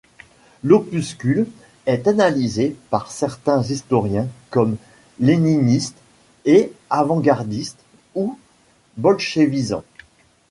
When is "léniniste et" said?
5.19-6.73